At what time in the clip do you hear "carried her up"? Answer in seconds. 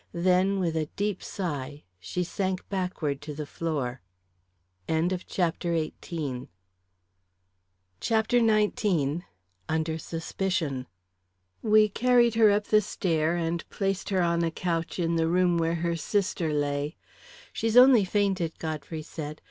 11.87-12.63